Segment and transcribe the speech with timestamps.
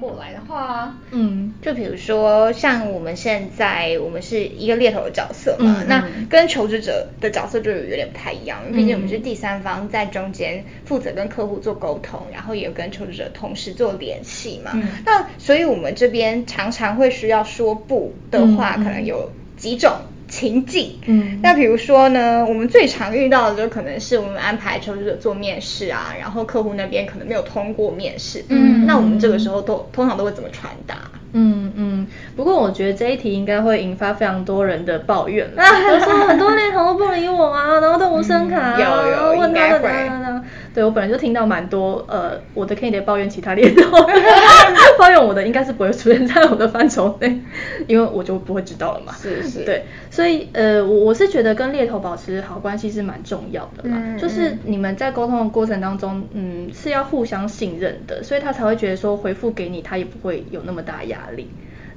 [0.00, 14.70] 过来的话，嗯，就比如说像我们现在我们是一个猎头的角色嘛，嗯、那跟求职者的角色就有点不太一样，嗯、毕竟我们是第三方在中间负责跟客户做沟通，然后也有跟求职者同时做联系嘛。
[14.74, 19.92] 嗯、那所以我们这边常常会需要说不的话，嗯、可能有几种。
[20.30, 30.96] 情境，嗯，那比如说呢，我们最常遇到的就可能是我们安排求职者做面试啊，然后客户那边可能没有通过面试，嗯，那我们这个时候都通常都会怎么传达？
[31.32, 35.64] 嗯嗯，不过我觉得这一题应该会引发非常多人的抱怨， 啊，
[36.00, 40.10] 说很多猎头都不理我啊，然后都无声卡，啊，有有应该会。
[40.72, 43.90] 对，我本来就听到蛮多呃，我的 candidate 抱怨其他猎头，
[44.98, 47.40] 抱怨我的应该是不会出现在我的范畴内，
[47.88, 49.12] 因为我就不会知道了嘛。
[49.20, 49.64] 是是。
[49.64, 61.50] 对，所以呃，我我是觉得跟猎头保持好关系是蛮重要的嘛，嗯、就是你们在沟通的过程当中，嗯，是要互相信任的，所以他才会觉得说回复给你，他也不会有那么大压力。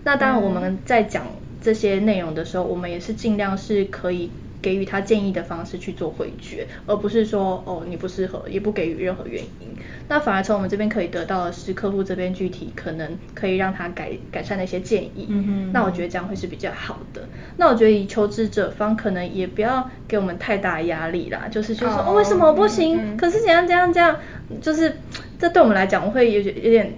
[0.04, 1.28] 那当然我们在讲
[1.62, 4.32] 这些内容的时候，我们也是尽量是可以。
[4.64, 9.68] 给予他建议的方式去做回绝，而不是说哦你不适合，也不给予任何原因。
[10.08, 15.28] 那反而从我们这边可以得到的是客户这边具体可能可以让他改改善的一些建议。
[15.30, 15.72] 嗯哼。
[15.74, 17.28] 那我觉得这样会是比较好的。
[17.58, 22.98] 那我觉得以求职者方可能也不要给我们太大压力啦，就是就是说哦，哦为什么不行？
[22.98, 24.18] 嗯嗯可是怎样怎样怎样，
[24.62, 24.98] 就是
[25.40, 26.94] 这对我们来讲我会有点有点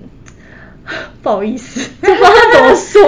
[1.24, 3.02] 不好意思， 不知道怎么说。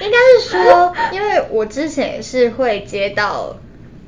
[0.00, 3.56] 应该是说，因为我之前也是会接到。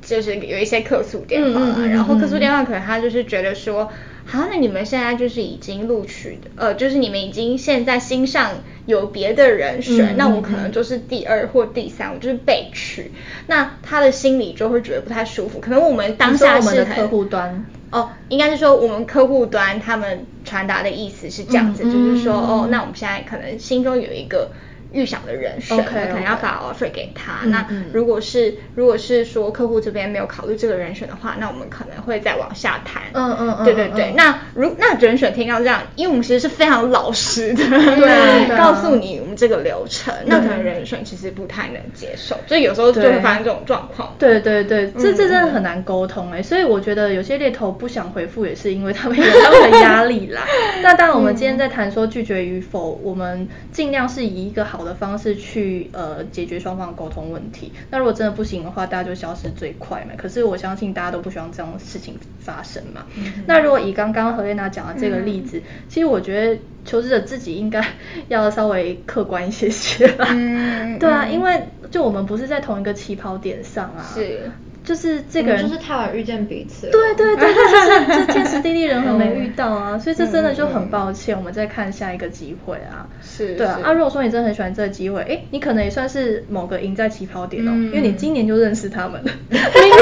[0.05, 3.91] 就是有一些客诉电话，嗯嗯嗯、然后客诉电话可能他就是觉得说，
[4.25, 8.51] 好、啊，那你们现在就是已经录取的，呃，就是你们已经现在心上
[8.85, 13.11] 有别的人选，那我可能就是第二或第三，我就是被取，
[13.47, 15.59] 那他的心里就会觉得不太舒服。
[15.59, 24.51] 可能我们当下是客户端，哦，应该是说我们客户端他们传达的意思是这样子，就是说，哦，那我们现在可能心中有一个。
[24.95, 27.45] 预想的人选，okay, 可能要把 offer 给他。
[27.45, 33.03] 那如果是、嗯、如果是说客户这边没有考虑这个人选的话，那我们可能会再往下谈。
[33.13, 34.11] 嗯嗯嗯，对对对。
[34.11, 44.15] 嗯、那如那人选听到这样，因为我们其实是非常老实的，对， 告诉你我们这个流程，那可能人选其实不太能接受，所以有时候就会发生这种状况。
[44.17, 46.43] 对对对，这这真的很难沟通哎、欸。
[46.43, 50.43] 所以我觉得有些猎头不想回复，也是因为他们有他们的压力啦。
[50.81, 57.73] 那当然，我们今天在谈说拒绝与否，我们尽量是以一个好的方式去呃解决双方沟通问题。
[57.89, 60.13] 那如果真的不行的话，大家就消失最快嘛。
[60.15, 63.05] 可是我相信大家都不希望这样的事情发生嘛。
[63.17, 67.85] 嗯、那如果以刚刚 Helena 讲的这个例子，嗯、其实我觉得求职者自己应该
[68.29, 70.27] 要稍微客观一些些吧。
[70.29, 74.05] 嗯、对啊，因为就我们不是在同一个起跑点上啊。
[74.13, 74.51] 是。
[74.85, 83.07] 就是这个人就是太晚遇见彼此，对对对，就是这天时地利人和没遇到啊， 所以这真的就很抱歉，我们再看下一个机会啊。
[83.23, 83.79] 是，对啊。
[83.83, 89.31] 啊，如果说你真的很喜欢这个机会，哎，你可能也算是某个赢在起跑点哦，因为你今年就认识他们了。
[89.49, 89.97] 明年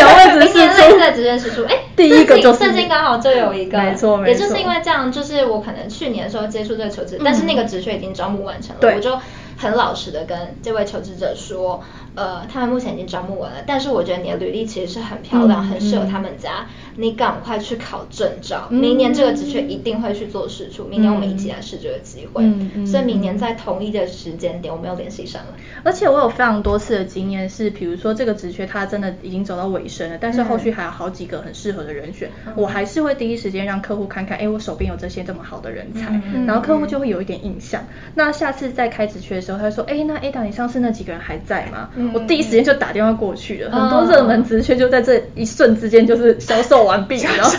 [0.00, 4.32] 有位置，明年在只认识出，哎，第一个就是最近刚好就有一个，没错没错。
[4.32, 9.18] 也就是因为这样，就是我可能去年的时候接触这个求职，但是那个职缺已经招募完成了，我就
[9.56, 11.82] 很老实的跟这位求职者说。
[12.14, 16.66] 呃，他们目前已经招募完了，但是我觉得你的履历其实是很漂亮，嗯、很适合他们家。
[16.94, 20.84] 你赶快去考证照，嗯、明年这个职缺一定会去做试出。
[20.84, 22.42] 嗯、明年我们一起来试这个机会。
[22.84, 25.54] 所以明年在同一的时间点，我们又联系上了。
[25.82, 37.80] 而且我有非常多次的经验是，比如说这个职缺它真的已经走到尾声了，但是后续还有好几个很适合的人选，嗯、我还是会第一时间让客户看看，哎，我手边有这些这么好的人才，嗯、然后客户就会有一点印象。
[37.82, 41.88] 嗯、那下次再开职缺的时候，他会说，哎，那 Ada 你上次那几个人还在吗？
[42.02, 47.52] 嗯、我第一时间就打电话过去了，嗯、很多热门职缺就在这一瞬之间就是销售完毕， 然后。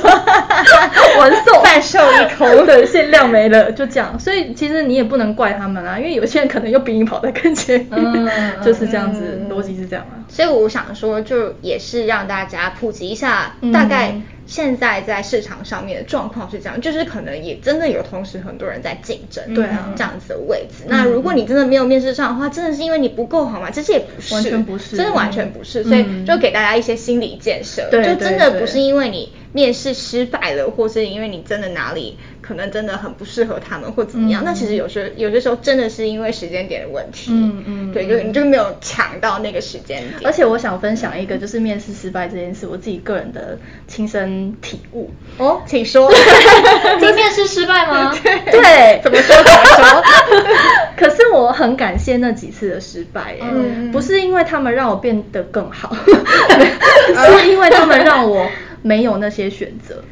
[1.20, 4.20] 完售， 再售一空，对，限量没了，就这样。
[4.20, 8.30] 所以其实你也不能怪他们啊，因为有些人可能又比你跑得更前， 嗯、
[8.64, 10.26] 就是这样子，嗯、逻辑是这样啊。
[10.28, 20.84] 所以我想说，就也是让大家普及一下，大概现在在市场上面的状况是这样，就是可能也真的有同时很多人在竞争，对啊，这样子的位置。
[20.86, 23.72] 嗯、那如果你真的没有面试上的话，真的是因为你不够好吗？
[23.72, 25.84] 其实也不是，完全不是，真的完全不是。
[25.84, 29.32] 所以就给大家一些心理建设，嗯、就真的不是因为你。
[29.54, 34.44] 面试失败了，或是因为你真的哪里可能真的很不适合他们，或怎么样？
[34.44, 37.32] 嗯、那其实有时有些时候真的是因为时间点的问题。
[37.32, 40.22] 嗯嗯，对，就你就没有抢到那个时间点。
[40.24, 43.58] 而且我想分享一个，就是面试失败这件事，我自己个人的
[43.88, 45.12] 亲身体悟。
[45.38, 46.12] 哦，请说。
[47.00, 48.12] 你面试失败吗？
[48.52, 49.36] 对，怎么说？
[49.36, 50.04] 怎么说？
[50.98, 58.50] 可是我很感谢那几次的失败，嗯，不是因为他们让我变得更好，是因为他们让我。
[58.84, 60.04] 没有那些选择，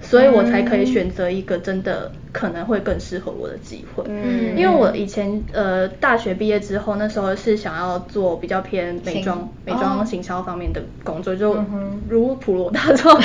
[0.00, 4.02] 所以我才可以选择一个真的可能会更适合我的机会。
[4.08, 11.56] 嗯，因为我以前呃大学毕业之后，那时候是想要做比较偏美妆、美妆行销方面的工作，就
[12.08, 13.12] 如普罗大众，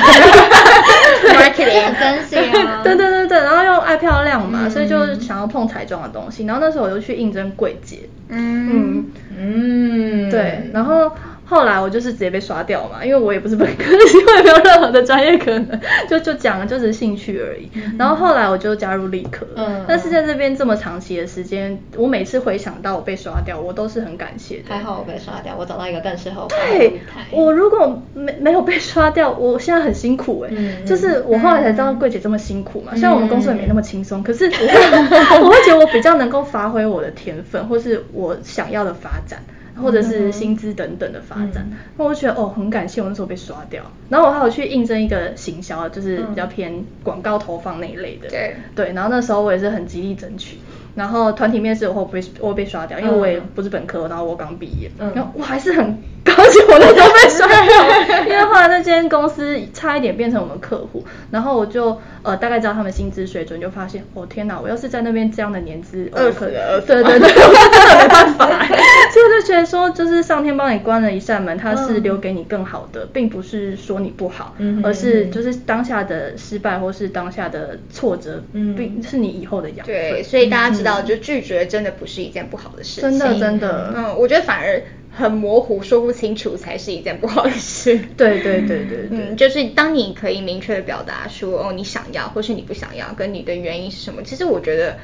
[1.33, 6.45] marketing 分析啊，对对对对，然后又爱漂亮嘛，所以就想要碰彩妆的东西。
[6.45, 9.05] 然后那时候我就去应征柜姐，嗯。
[9.37, 11.11] 嗯，对，然后。
[11.49, 17.67] 后来我就是直接被刷掉嘛，因为我也不是本科，因为没有任何的专业可能，就 就讲了就是兴趣而已。
[17.73, 24.65] 嗯、然后后来我就加入理科，嗯，但是在这边这么长期的时间，我每次回想到我被刷掉，我都是很感谢的。
[24.69, 27.25] 还好我被刷掉，我找到一个更适合我的舞台。
[27.31, 32.91] 我如果没没有被刷掉，我现在很辛苦哎、欸，嗯、就是我后来才知道柜姐这么辛苦嘛。
[32.93, 39.41] 虽然、嗯、我们工作也没那么轻松，可是我会 我会觉得我比较能够发挥我的天分，或是我想要的发展。
[39.81, 41.67] 或者是薪资等等的发展，
[41.97, 48.55] 那、嗯、我觉得哦，很感谢我那时候被刷掉，然后我还有去应征一个行销，就是比较偏广告投放那一类的，嗯、对。
[48.75, 50.57] 对，然后那时候我也是很极力争取，
[50.95, 55.97] 然后团体面试我会被我会被刷掉，因为我也不是本科，然后我刚毕业，嗯、然后我还是很。
[56.21, 68.47] 高兴我那时候被刷掉， 因为后来那间公司差一点变成我们客户，然后我就呃大概知道他们薪资水准，就发现哦天哪，我要是在那边这样的年资，饿死了，对对对，我是真的没办法，
[69.11, 79.95] 所以我就觉得说，就是上天帮你关了一扇门，它是留给你更好的，并不是说你不好，而是就是当下的失败或是当下的挫折，并是你以后的养分。
[79.95, 84.81] 对，所以大家知道，就拒绝真的不是一件不好的事情，真的真的，嗯，我觉得反而。
[85.11, 87.99] 很模糊，说不清楚才是一件不好的事。
[88.15, 94.21] 对对对对对，嗯，就是当你可以明确的表达说，哦，你想要，或是你不想要，跟你的原因是什么。
[94.21, 94.97] 其实我觉得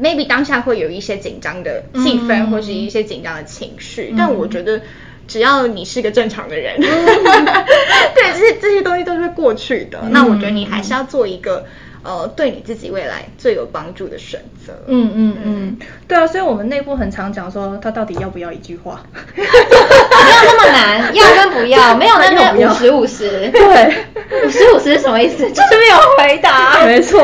[0.00, 4.80] ，maybe 当下会有一些紧张的气氛，嗯、或是一些紧张的情绪，嗯、但我觉得
[5.26, 6.84] 只要你是个正常的人，嗯、
[8.14, 10.00] 对，这些这些东西都是会过去的。
[10.02, 11.66] 嗯、那我觉得你还是要做一个。
[12.04, 14.72] 呃，对你自己未来最有帮助的选择。
[14.88, 15.76] 嗯嗯嗯，
[16.08, 19.06] 对啊，所以我们内部很常讲说，他到底要不要一句话？
[19.36, 19.48] 没有
[20.44, 23.48] 那么难，要跟不要， 没有那么五十五十。
[23.50, 23.94] 对，
[24.44, 25.48] 五十五十是什么意思？
[25.52, 26.84] 就是没有回答。
[26.84, 27.22] 没错，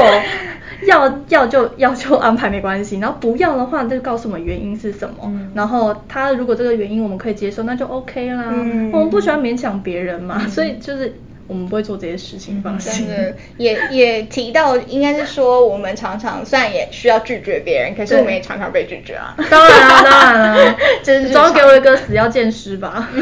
[0.87, 5.15] 要要就要就安排没关系，然后不要的话就告诉我们原因是什么。
[5.25, 8.45] 嗯、然后他如果这个原因我们可以接受，那就 OK 啦。
[8.49, 11.15] 嗯、我们不喜欢勉强别人嘛，嗯、所以就是。
[11.49, 13.07] 我们不会做这些事情，放心。
[13.07, 19.35] 真的，也也提到，应该是说，我们常常虽然也需要拒绝别人，可是我们也常常被拒绝啊。
[19.51, 23.09] 当然了，当然了， 就是总要给我一个死要见尸吧。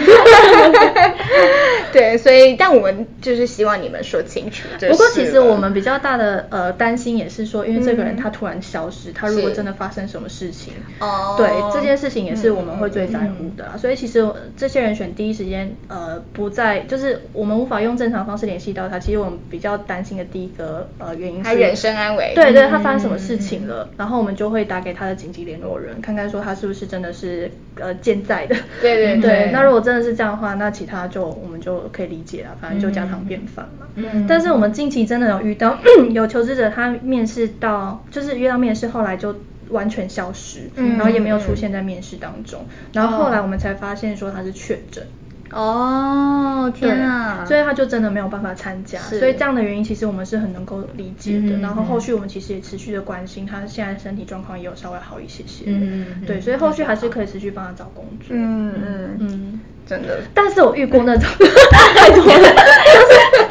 [1.93, 4.67] 对，所以但我们就是希望你们说清楚。
[4.91, 13.79] 不过其实我们比较大的呃担心也是说，因为这个人他突然消失，他如果真的发生什么事情，哦，对，这件事情也是我们会最在乎的。
[13.79, 18.16] 所以其实这些人选第一时间呃不在，就是我们无法用正常。
[18.25, 28.55] 方式联系到他，其实我们比较担心的第一个呃原因是他人身安危，对对，他发生什么事情了，嗯、然后我们就会打给他的紧急联络人，看看说他是不是真的是呃健在的。
[28.81, 33.87] 对 对对，对，那如果真的是这样的话，那其他就我们就可以理解了，反正就家常便饭嘛。
[33.97, 34.27] 嗯。
[34.29, 35.79] 但是我们近期真的有遇到
[36.13, 39.35] 有求职者，他面试到就是约到面试，后来就
[39.69, 45.05] 完全消失，嗯、然后也没有出现在面试当中，嗯、然后后来我们才发现说他是确诊。
[45.53, 47.45] 哦，天啊！
[47.47, 51.57] 所以他就真的没有办法参加，所以这样的原因其实我们是很能够理解的。
[51.57, 55.65] 嗯、然后后续我们其实也持续的关心他现在身体状况也有稍微好一些些。
[55.67, 58.29] 嗯对，所以后续还是可以持续帮他找工作。
[58.31, 59.19] 嗯嗯嗯。
[59.21, 61.23] 嗯真的，但是我遇过那种
[61.95, 63.49] 太多了，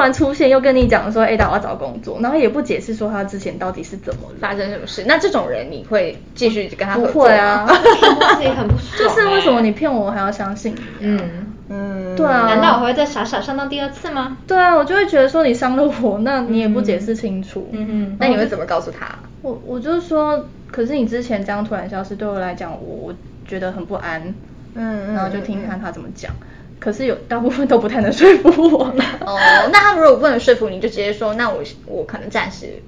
[0.00, 5.04] 突然出现，又跟你讲说，哎，我要找工作，然后也不解释说他之前到底是怎么发生什么事。
[5.06, 7.12] 那这种人你会继续跟他合作？
[7.12, 8.96] 不会啊，自己很不爽。
[8.98, 10.80] 就是为什么你骗我，我还要相信你？
[11.00, 11.20] 嗯
[11.68, 12.46] 嗯，对啊。
[12.46, 14.38] 难道我会再傻傻上当第二次吗？
[14.46, 17.68] 对啊，我就会觉得说你伤了我，那你也不解释清楚。
[17.72, 18.16] 嗯嗯。
[18.18, 19.06] 那你会怎么告诉他？
[19.42, 23.14] 我我就是说，可是你之前这样突然消失，对我来讲，我我
[23.46, 24.34] 觉得很不安。
[24.74, 26.32] 嗯，然后就听看他怎么讲，
[26.80, 28.86] 可是有大部分都不太能说服我。
[28.86, 29.38] 哦，
[29.72, 32.82] 那他如果不能说服你，就直接说，那我我可能暂时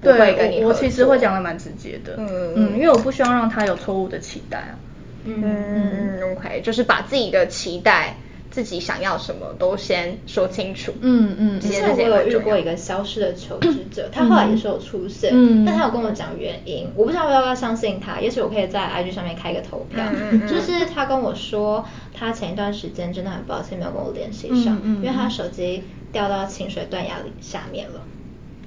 [0.00, 0.64] 不会跟你。
[0.64, 4.74] 我其实会讲的蛮直接的，嗯嗯，因为我不希望让他有错误的期待啊。
[5.26, 8.16] 嗯嗯，OK，就是把自己的期待。
[8.50, 10.94] 自己想要什么都先说清楚。
[11.00, 11.60] 嗯嗯。
[11.60, 18.20] 其实我有遇过一个消失的求职者，他后来也是有出现，嗯，但他有跟我讲原因，我不知道要不要相信他。
[18.20, 20.04] 也许我可以在 IG 上面开一个投票。
[20.46, 21.84] 就是他跟我说，
[22.16, 28.00] 他前一段时间真的很抱歉没有跟我联系上，因为他手机掉到清水断崖里下面了。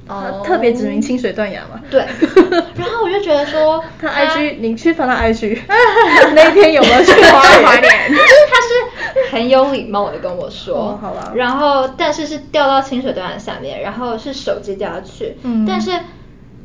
[0.07, 0.43] 哦。
[0.45, 1.81] 特别指明清水断崖嘛。
[1.89, 2.01] 对。
[2.75, 5.57] 然后我就觉得说，他 IG，你去翻他 IG，
[6.35, 8.09] 那一天有没有去花莲？
[8.09, 9.37] 就是他是很。
[9.37, 11.31] 很有礼貌的跟我说，哦、好吧。
[11.35, 15.91] 然后但是是掉到清水断崖下面，然后是手机掉下去，嗯，但是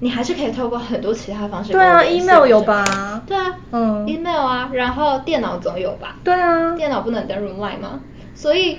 [0.02, 1.72] 你还是可以透过很多其他方式。
[1.72, 3.22] 对啊，email 有吧？
[3.24, 6.16] 对啊，嗯，email 啊，然后电脑总有吧？
[6.24, 8.00] 对啊，电脑不能登入 Line 吗？
[8.34, 8.78] 所以。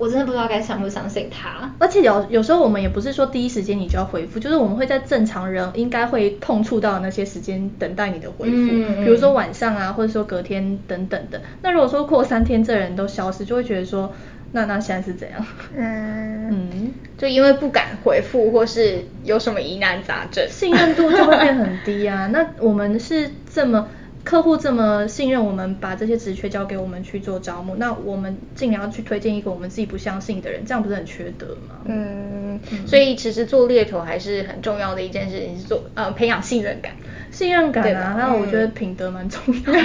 [0.00, 11.42] 我真的不知道该相不相信他，而且有有时候我们也不是说第一时间你就要回复，就是我们会在正常人应该会碰触到的那些时间等待你的回复，嗯、比如说晚上啊，或者说隔天等等的。
[11.62, 14.12] 那如果说过三天这人都消失，就会觉得说，
[14.52, 15.44] 那那现在是怎样？
[15.76, 22.26] 嗯嗯，就因为不敢回复，或是有什么疑难杂症，信任度就会变很低啊。
[22.28, 23.88] 那我们是这么。
[24.24, 31.76] 客户这么信任我们，把这些职缺交给我们去做招募，那我们尽量要去推荐一个我们自己不相信的人，这样不是很缺德吗？
[31.86, 36.92] 嗯，所以其实做猎头还是很重要的一件事情，是做呃培养信任感，
[37.30, 39.78] 信任感啊，还有我觉得品德蛮重要的。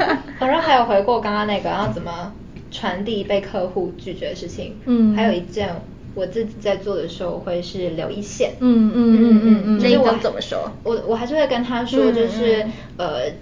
[0.40, 2.32] 然后还有回过刚刚那个，然后怎么
[2.70, 4.76] 传递被客户拒绝的事情？
[4.86, 5.74] 嗯，还有一件
[6.14, 8.52] 我自己在做的时候会是留一线。
[8.60, 10.70] 嗯嗯嗯嗯嗯，那我怎么说？
[10.82, 13.32] 我我还是会跟他说，就是、嗯、呃。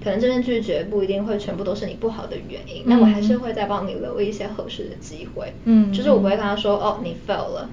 [0.00, 5.52] 可能这边拒绝不一定会全部都是你不好的原因，那、嗯、我还是会再帮你留一些合适的机会。
[5.64, 7.68] 嗯，就是我不会跟他说，哦，你 fail 了，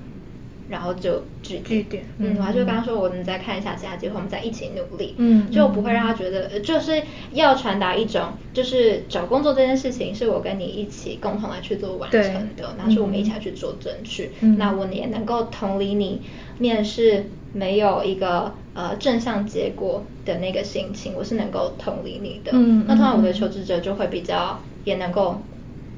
[0.67, 2.03] 然后就拒拒点。
[2.17, 5.15] 嗯，我还是会跟他说，我们再看一下其他机会，我们再一起努力。
[5.17, 12.21] 嗯，就不会让他觉得，就是要传达一种，就是找工作这件事情是我跟你一起共同来去做完成
[12.57, 14.31] 的，那是我们一起来去做争取。
[14.41, 16.21] 嗯，那我也能够同理你
[16.57, 18.53] 面试没有一个。
[18.75, 22.51] 呃，正向结果的那个心情，我是能够同理你的。
[22.53, 25.39] 嗯，那通常我的求职者就会比较也能够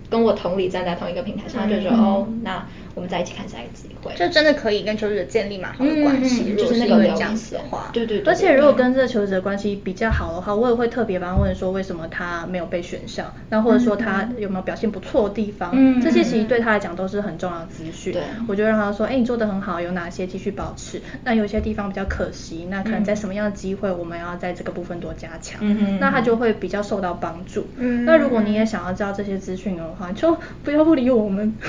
[0.10, 2.66] 跟我同理，站在同一个平台上，嗯、他就说、嗯、哦，那。
[2.96, 8.34] 我们再一起看下一个机会，就真的可以跟求职者建立蛮好的关系，嗯、就是那个这样子的话，对对对。
[8.34, 18.14] 而且如果跟这个求职者关系比较好的话，我也会特别帮他问说为什么他没有被选上，那或者说他有没有表现不错的地方，嗯、这些其实对他来讲都是很重要的资讯。
[18.14, 21.00] 对，我就让他说，哎，你做的很好，有哪些继续保持？
[21.24, 27.68] 那有些地方比较可惜，那可能在什么样的机会我们要在这个部分多加强，嗯、那他就会比较受到帮助。
[27.78, 31.54] 嗯、那如果你也想要知道这些资讯的话，就不要不理我们。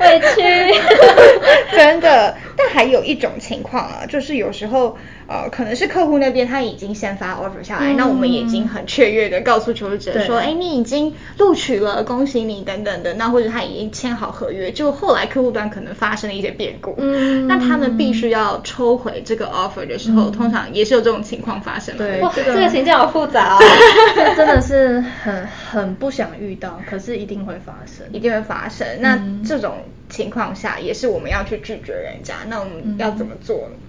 [0.00, 0.42] 委屈，
[1.76, 2.34] 真的。
[2.56, 4.96] 但还有一种情况啊，就是有时候
[5.28, 13.12] 呃，可能是客户那边他已经先发 offer 下来，嗯、那我们已经很雀跃的告诉求职者说，哎，你已经录取了，恭喜你等等的。
[13.14, 21.94] 那或者他已经签好合约，就后来客户端可能发生了一些变故，嗯，那他们必须要抽回这个 offer 的时候，嗯、通常也是有这种情况发生。
[21.98, 23.58] 对，哇，这个情境好复杂哦，
[24.16, 28.86] 这真的是很很不想遇到，可是一定会发生，一定会发生。
[29.00, 29.74] 那这种。
[30.10, 33.76] 情况下也是我们要去拒绝人家，那我们要怎么做呢？
[33.76, 33.87] 嗯，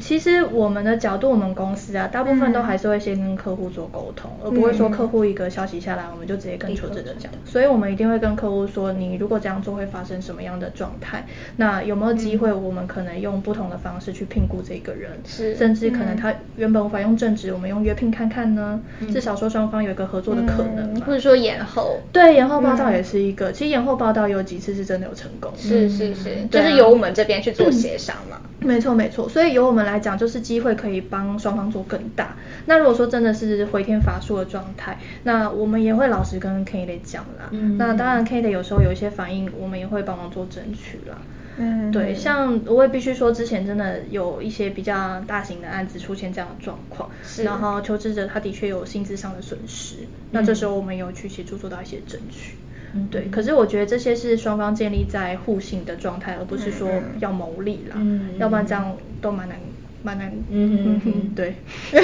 [0.00, 7.30] 其实我们的角度，我们公司啊，大部分都还是会先跟客户做沟通，嗯、而不会说客户一个消息下来，我们就直接跟求职者讲。
[7.44, 11.26] 所以我们一定会跟客户说，你如果这样做会发生什么样的状态？
[11.56, 15.10] 那有没有机会，我们可能用不同的方式去聘雇这个人？
[15.26, 18.80] 是，甚至可能他原本无法用正职，我们用约聘看看呢？
[19.00, 21.98] 嗯、至少说双方有一个合作的可能，或者说延后。
[22.10, 23.50] 对，延后报道也是一个。
[23.50, 25.52] 嗯、其实延后报道有几次是真的有成功。
[25.56, 28.40] 是是是，嗯、就是由我们这边去做协商嘛。
[28.62, 29.52] 嗯、没错没错，所以。
[29.52, 32.34] 由我们来讲，就是机会可以帮双方做更大。
[32.64, 37.48] 那如果说真的是回天乏术的状态，那我们也会老实跟 Candidate 讲啦。
[37.50, 37.76] 嗯。
[37.76, 41.18] 那当然，Candidate 有时候有一些反应，我们也会帮忙做争取啦。
[41.58, 41.90] 嗯。
[41.90, 47.10] 对，像我也必须说，之前真的有一些比较大型的案子出现这样的状况，
[47.44, 52.54] 然后求职者他的确有薪资上的损失，嗯、那这时候我们有去协助做到一些争取。
[52.94, 56.88] 嗯，对，可是我觉得这些是双方建立在互信的状态，而不是说
[57.20, 59.58] 要牟利啦，嗯，要不然这样都蛮难。
[60.04, 61.54] 蛮难，嗯嗯对。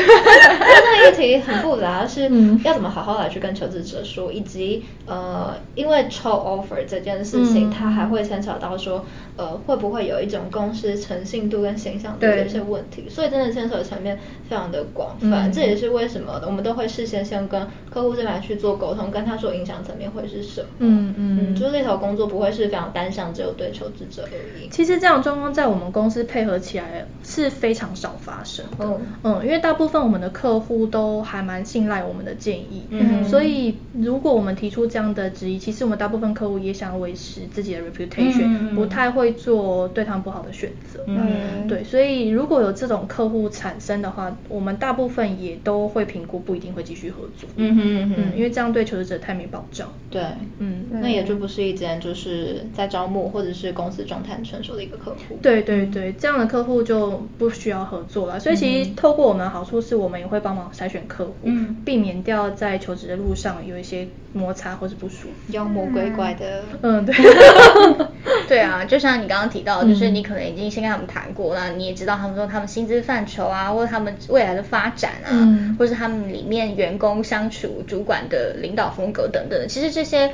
[1.00, 2.30] 那这个议题很复杂，是
[2.64, 9.04] 要怎么好好来去跟求职者说，以及呃，因为抽 offer 这件事情，它还会牵扯到说，
[9.36, 15.50] 呃，会不会有一种公司诚信度跟形象度的一些问题，所以真的牵扯的层面非常的广泛。
[15.52, 20.68] 这也是为什么我们都会事先先跟客户这边去做沟通，跟他说影响层面会是什么。
[20.78, 24.68] 嗯嗯，就是这条工作不会是非常单向，只有对求职者而已。
[24.68, 27.88] 其实这样状况在我们公司配合起来是非常。
[27.94, 50.20] 少发生的，嗯，嗯，因为大部分我们的客户都还蛮信赖我们的建议，嗯，所以如果我们提出这样的质疑，其实我们大部分客户也想要维持自己的 reputation，嗯，不太会做对他们不好的选择，嗯，对，所以如果有这种客户产生的话，我们大部分也都会评估，不一定会继续合作，嗯哼嗯，因为这样对求职者太没保障，对，
[50.58, 57.78] 嗯，那也就不是一间就是在招募或者是公司状态很成熟的一个客户，对对对，这样的客户就不需要。
[57.78, 58.40] 要合作了。
[58.40, 65.28] 所以其实透过我们的好处是我们也会帮忙筛选客户，嗯，避免掉在求职的路上有一些摩擦或是不舒服。
[65.52, 67.14] 妖魔鬼怪的，嗯，对，
[68.46, 80.30] 对啊，就像你刚刚提到，就是你可能已经先跟他们谈过，那你也知道他们说他们薪资范畴啊，或者他们未来的发展啊，嗯，或是他们里面员工相处、主管的领导风格等等的，其实这些。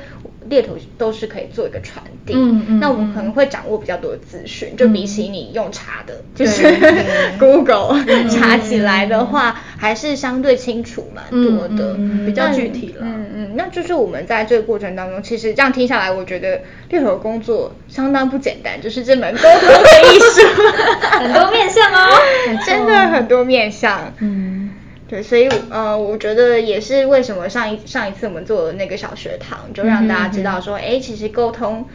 [0.47, 6.61] 猎头都是可以做一个传递，嗯嗯，那我们可能会掌握比较多的资讯，嗯、就比起你用查的，嗯、就是
[7.39, 11.93] Google 查起来的话，嗯、还是相对清楚蛮多的，
[12.25, 13.01] 比较具体了。
[13.01, 20.41] 嗯嗯，那就是我们在这个过程当中，其实这样听下来，我觉得猎头工作相当不简单，就是这门沟通的艺术，
[21.19, 22.09] 很多面向哦，
[22.65, 24.71] 真的很多面向，嗯。
[25.07, 31.85] 对，所以呃，我觉得也是为什么上一上一次我们做的那个小学堂，就让大家知道说，哎、嗯，其实沟通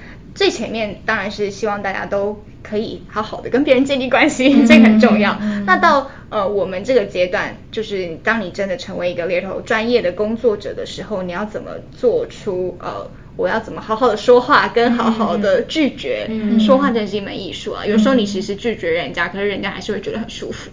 [0.41, 5.37] 最前面当然是希望大家都可以好好的跟别人建立关系，嗯、这个很重要。
[5.39, 17.85] 嗯、那到呃我们这个阶段，就是当你真的成为一个猎头专业的工作者的时候，你要怎么做出呃，我要怎么好好的说话，跟好好的拒绝，嗯、说话真是一门艺术啊。
[17.85, 20.71] 有时候你其实拒绝人家，可是人家还是会觉得很舒服。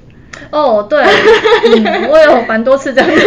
[0.52, 1.04] 哦，对，
[1.84, 3.16] 嗯，我有蛮多次这样子，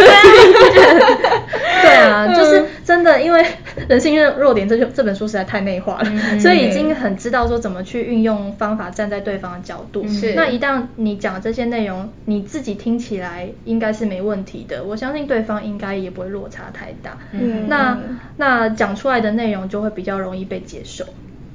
[1.83, 3.45] 对啊，就是真的，因为
[3.89, 10.07] 人性弱弱点这就这本书实在太内化了，嗯、所以已经很知道说怎么去运用方法，站在对方的角度。
[10.07, 17.17] 是，那一旦你讲这些内容，你自己听起来应该是没问题的，我相信对方应该也不会落差太大。
[17.31, 17.97] 嗯，那
[18.37, 21.05] 那讲出来的内容就会比较容易被接受。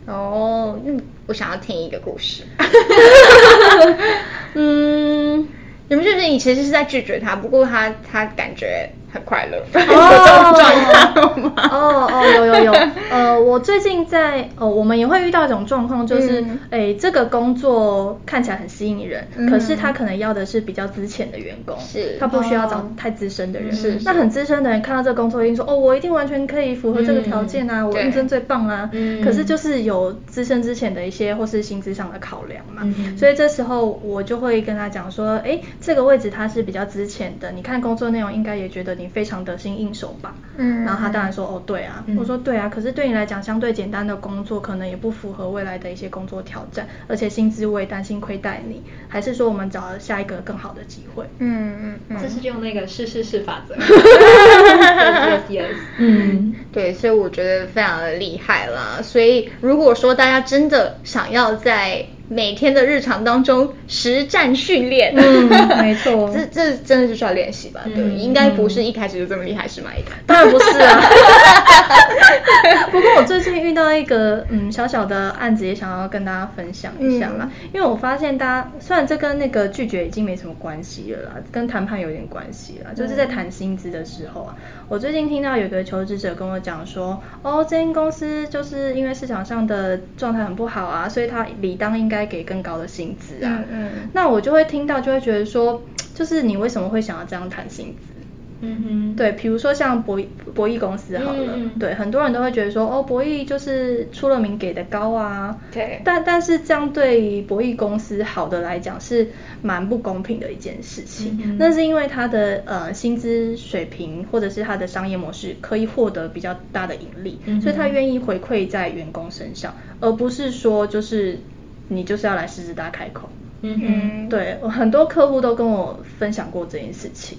[0.07, 2.45] 哦，嗯，我想要听一个故事。
[4.55, 5.49] 嗯，
[5.89, 11.53] 有没有就是你其实是在拒绝他，不过他他感觉很快乐，有这种状态吗？
[11.73, 12.73] 哦哦，有有有，
[13.11, 23.99] 呃，我最近在哦，我们也会遇到一种状况，就是哎，这个工作看起来很吸引人，可是他可能要的是比较资浅的员工，是，他不需要找太资深的人，是。
[24.05, 28.91] 那很资深的人看到这个工作，一定说哦，我一定完全可以符合这个条件啊，我应征最棒啊。
[29.25, 32.83] 可是就是有资深之前的一些或是薪资上的考量嘛，
[33.17, 39.06] 所以这时候我就会跟他讲说，哎，这个位置他是比较资浅的，你看工作内容应该也觉得你。
[39.09, 51.25] 非常得心应手吧，嗯，然后他当然说，哦，对啊，嗯、我说对啊，可是对你来讲相对简单的工作，可能也不符合未来的一些工作挑战，而且薪资我也担心亏待你，还是说我们找了下一个更好的机会？
[51.39, 67.83] 嗯嗯嗯，这是用那个是是是法则， yes yes，嗯，对，所以我觉得非常的厉害啦，所以如果说大家真的想要在每天的日常当中实战训练，嗯，没错， 这这真的是需要练习吧？
[67.85, 69.91] 对，应该不是一开始就这么厉害，是吗？
[70.27, 71.01] 当然不是啊。
[72.91, 77.49] 不过我最近遇到一个嗯小小的案子，也想要跟大家分享一下啦。
[77.73, 84.57] 因为我发现大家虽然这跟那个拒绝已经没什么关系了啦，跟谈判有点关系啦，就是在谈薪资的时候啊，
[84.89, 92.16] 我最近听到有个求职者跟我讲说，哦，这间公司就是因为市场上的状态很不好啊，所以他理当应该。
[92.17, 95.83] 该给更高的薪资啊，嗯，嗯，那我就会听到，就会觉得说，
[96.15, 98.15] 就是你为什么会想要这样谈薪资？
[98.63, 100.19] 嗯哼，对，比如说像博
[100.55, 109.29] 博弈公司好了，对，很多人都会觉得说，哦，博弈就是出了名给的高啊，对，但但是这样对博弈公司好的来讲是
[109.61, 121.39] 蛮不公平的一件事情，嗯、那是因为他的呃薪资水平或者是他的商业模式可以获得比较大的盈利，嗯、所以他愿意回馈在员工身上，而不是说就是。
[121.89, 123.29] 你就是要来狮子大开口，
[123.63, 127.39] 嗯哼，对，我很多客户都跟我分享过这件事情。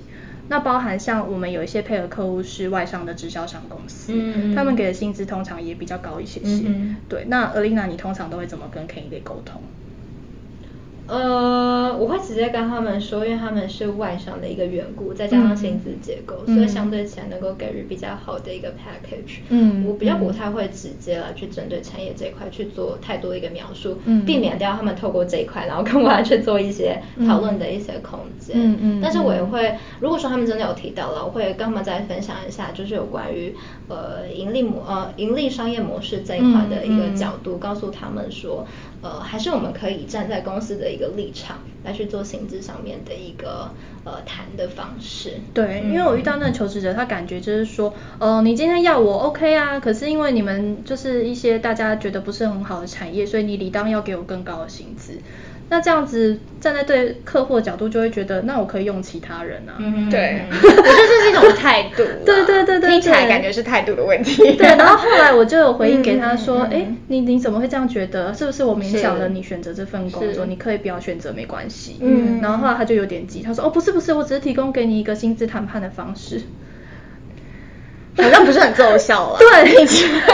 [0.49, 4.13] 那包含像我们有一些配合客户是外商的直销商公司，
[4.55, 6.71] 他们给的薪资通常也比较高一些些。
[7.09, 9.61] 对，那 Alina 你通常都会怎么跟 Candidate 沟通？
[11.07, 19.39] 呃，我会直接跟他们说，因为他们是外商的一个缘故，再加上薪资结构，嗯、所以相对起来能够给予比较好的一个 package。
[19.49, 28.57] 嗯，我比较不太会直接来去针对产业这一块去做太多一个描述，嗯，避免掉他们透过这一块，然后跟我来去做一些讨论的一些空间。
[28.57, 28.99] 嗯嗯。
[28.99, 33.55] 嗯，但是我也会，如果说他们真的有提到了，我会跟他们再分享一下，就是有关于
[33.87, 38.67] 呃盈利模呃盈利商业模式这一块的一个角度，告诉他们说。
[39.01, 43.71] 呃，还是我们可以站在公司的一个立场来去做薪资上面的一个
[44.03, 45.33] 呃谈的方式。
[45.53, 55.19] 对，因为我遇到那个求职者，他感觉就是说，呃，你今天要我 OK 啊，可是因为你们就是一些大家觉得不是很好的产业，所以你理当要给我更高的薪资。
[55.69, 59.75] 那这样子站在对客户的角度，就会觉得，那我可以用其他人啊。
[59.79, 62.03] 嗯，对， 我觉得这是一种态度。
[62.25, 64.55] 对对对对，听起来感觉是态度的问题。
[64.55, 68.33] 对，然后后来我就有回应给他说，哎、嗯，你你怎么会这样觉得？
[68.33, 70.45] 是不是我勉强了你选择这份工作？
[70.45, 71.97] 你可以不要选择，没关系。
[72.01, 76.41] 嗯，然后后来他就有点急，他说，哦，不是不是，我只是提供给你一个薪资谈判的方式。
[78.17, 79.39] 好像不是很奏效了。
[79.39, 79.73] 对，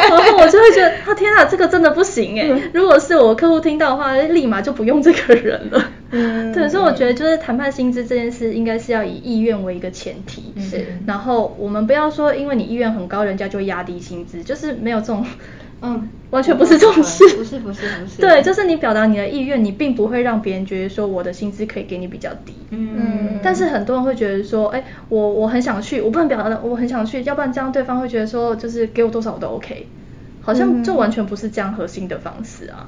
[0.10, 2.62] 然后我就会觉得，啊天啊，这个真的不行哎！
[2.74, 5.92] 如果是我客户听到的话，立马就不用这个人了。
[6.12, 10.54] 嗯，对，所以我觉得就是谈判薪资这件事，应该是要以意愿为一个前提。
[10.62, 15.26] 是，然后我们不要说，因为你意愿很高，人家就压低薪资，就是没有这种。
[15.86, 18.22] 嗯，完全不是这种事，不是不是不是。
[18.22, 22.54] 对，就是你表达你的意愿，你并不会让别人觉得说我的薪资可以给你比较低。
[22.70, 23.40] 嗯。
[23.44, 29.88] 但是很多人会觉得说，哎，我我很想去，我不能表达的，我很想去，要不然这样对方会觉得说，就是给我多少我都 OK，
[30.42, 32.88] 好像就完全不是这样核心的方式啊。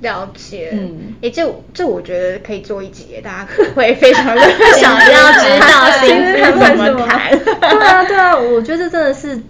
[0.00, 0.70] 了解。
[0.72, 1.14] 嗯。
[1.22, 4.42] 哎，这这我觉得可以做一集，大家会 非常的
[4.78, 7.36] 想要知道薪资怎么谈。
[7.36, 7.52] 对
[7.88, 9.42] 啊对啊，我觉得这真的是。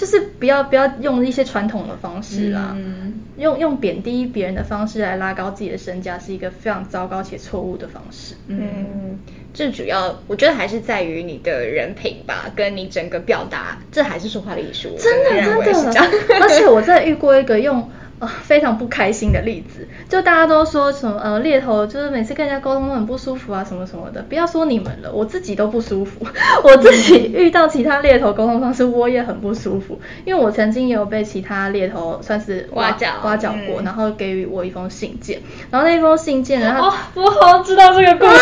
[0.00, 8.34] 就是不要不要用一些传统的方式啦，嗯、用用贬低别人的方式来拉高自己的身价，是一个非常糟糕且错误的方式。
[8.46, 9.18] 嗯，
[9.52, 14.96] 最主要我觉得还是在于你的人品吧，跟你整个表达，这还是说话的艺术。
[14.98, 16.00] 真的真的，
[16.40, 17.90] 而且我在遇过一个用。
[18.20, 26.26] 啊、哦，非常不开心的例子，就大家都说什么呃猎头就是每次跟人家沟通都很不舒服啊什么什么的，不要说你们了，我自己都不舒服，
[26.62, 38.40] 我自己遇到其他猎头沟通方式我也很不舒服，因为我曾经也有被其他猎头算是挖角挖角过，嗯、然后给予我一封信件，然后那封信件，然后哦，我好像知道这个故事，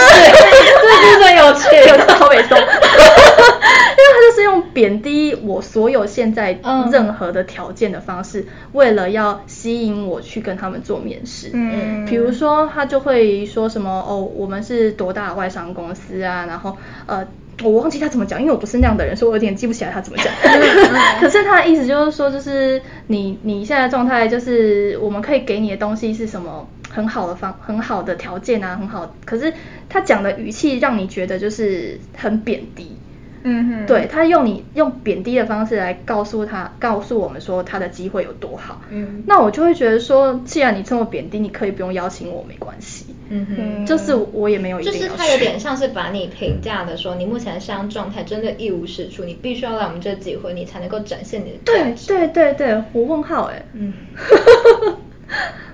[1.15, 3.28] 这个很有趣，有的好美松，因为
[3.59, 6.59] 他就是用贬低我所有现在
[6.91, 9.41] 任何的条件的方式，嗯、为了要。
[9.47, 17.27] 吸引我去跟他们做面试，嗯，比如说他就会说什么哦，我们是多大的外商公司啊，然后呃，
[17.63, 20.33] 我忘记他怎么讲，因为我不是那样的人，所以我有点记不起来他怎么讲。
[21.21, 29.53] 可是他的意思就是说，就是你你现在状态就是我们可以给你的东西是什么很好的方很好的条件啊，很好，可是
[29.89, 32.97] 他讲的语气让你觉得就是很贬低。
[33.43, 38.83] 嗯哼，对，他用你用贬低的方式来告诉他，告诉我们说他的机会有多好。
[38.91, 43.07] 嗯，那我就会觉得说，既然你这么贬低，你可以不用邀请我，没关系。
[43.31, 44.99] 嗯哼，就是我也没有一定要。
[44.99, 51.59] 就是他有点像是把你评价的说，你目前的这样状态真的一无是处，你必须要来我们这机会，你才能够展现你的。
[51.65, 53.63] 对对对对，我问号哎。
[53.75, 53.93] 嗯。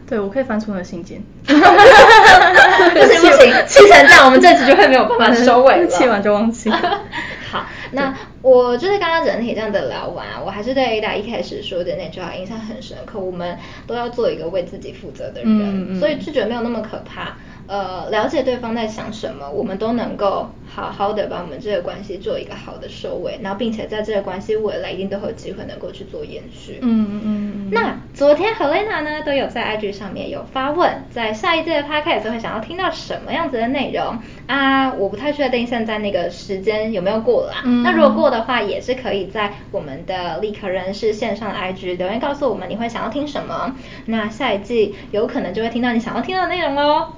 [0.06, 1.18] 对，我可以翻出那个信件。
[1.46, 5.86] 不行不行，气成这样，我们这集就会没有办法收尾了。
[5.88, 6.70] 气完就忘记。
[7.54, 8.12] 好，那
[8.42, 13.20] 我就是刚刚整体这样的聊完啊，我还是对 Ada 一开始说的那句话印象很深刻。
[13.20, 17.36] 我们都要做一个为自己负责的人，嗯嗯，所以拒绝没有那么可怕。
[17.66, 26.78] 呃，了解对方在想什么，我们都能够好好的把我们这个关系做一个好的收尾，然后并且在这个关系未来一定都会有机会能够去做延续。
[26.82, 27.70] 嗯嗯嗯。
[27.72, 34.92] 那昨天 Helena 呢都有在 IG 上面有发问，在下一届的 Podcast 会想要听到什么样子的内容啊？
[34.92, 37.62] 我不太确定现在那个时间有没有过啦。
[37.64, 37.82] 嗯。
[37.82, 43.74] 那如果过的话，也是可以在我们的立刻人事线上的 IG 留言告诉我们你会想要听什么。
[44.04, 47.14] 那下一季有可能就会听到你想要听到的内容喽。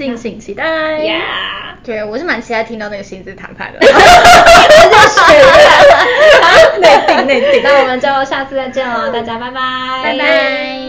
[0.00, 0.64] 敬请期待。
[1.84, 3.78] 对，我是蛮期待听到那个薪资谈判的。
[6.78, 9.60] 内 定内定，那我们就下次再见了，大家拜拜，
[10.02, 10.79] 拜拜。